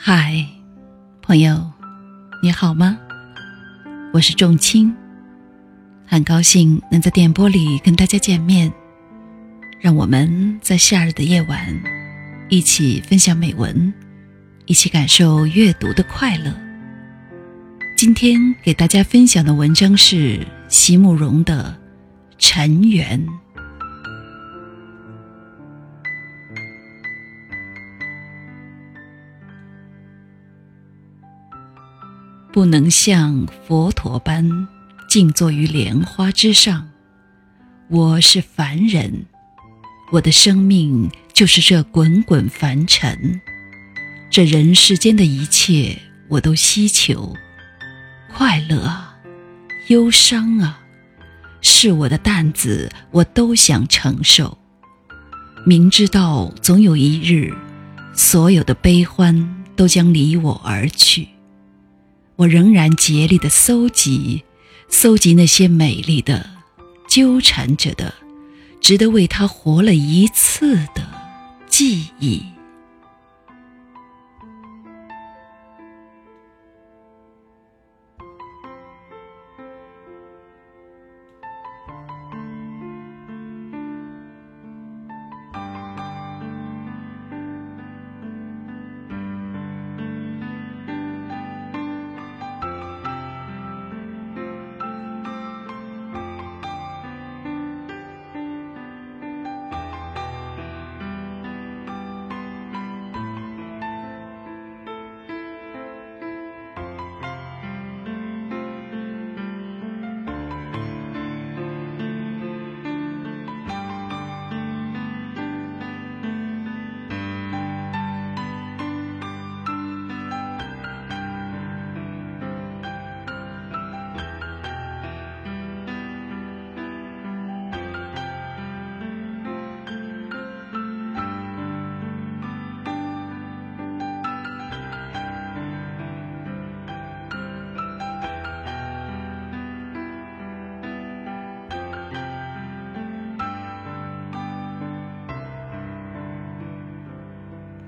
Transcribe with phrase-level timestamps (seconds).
[0.00, 0.46] 嗨，
[1.22, 1.72] 朋友，
[2.40, 2.96] 你好吗？
[4.12, 4.94] 我是仲青，
[6.06, 8.72] 很高兴能在电波里跟大家见面。
[9.80, 11.76] 让我们在夏日的夜晚，
[12.48, 13.92] 一起分享美文，
[14.66, 16.54] 一起感受阅读的快乐。
[17.96, 21.76] 今天给大家分享的文章是席慕容的
[22.38, 23.20] 《尘缘》。
[32.50, 34.66] 不能像佛陀般
[35.06, 36.88] 静坐于莲花之上，
[37.88, 39.26] 我是凡人，
[40.10, 43.40] 我的生命就是这滚滚凡尘，
[44.30, 45.98] 这人世间的一切
[46.28, 47.34] 我都希求，
[48.34, 49.14] 快乐啊，
[49.88, 50.80] 忧伤啊，
[51.60, 54.56] 是我的担子，我都想承受。
[55.66, 57.54] 明知道总有一日，
[58.14, 61.28] 所有的悲欢都将离我而去。
[62.38, 64.44] 我仍然竭力的搜集，
[64.88, 66.48] 搜集那些美丽的、
[67.08, 68.14] 纠缠着的、
[68.80, 71.04] 值得为他活了一次的
[71.68, 72.44] 记忆。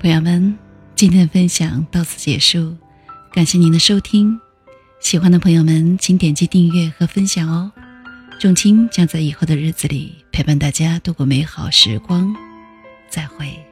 [0.00, 0.56] 朋友们，
[0.96, 2.74] 今天的分享到此结束，
[3.34, 4.40] 感谢您的收听。
[4.98, 7.70] 喜欢的朋友们，请点击订阅和分享哦。
[8.38, 12.34] 仲青将在以后的日子里陪伴大家度过美好时光，
[13.10, 13.69] 再会。